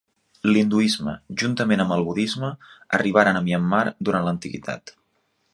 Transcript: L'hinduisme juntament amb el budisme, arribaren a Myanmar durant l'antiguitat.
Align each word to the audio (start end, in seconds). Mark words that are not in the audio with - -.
L'hinduisme 0.53 1.13
juntament 1.41 1.83
amb 1.83 1.93
el 1.97 2.07
budisme, 2.09 2.51
arribaren 3.01 3.41
a 3.43 3.47
Myanmar 3.49 3.85
durant 4.09 4.29
l'antiguitat. 4.31 4.99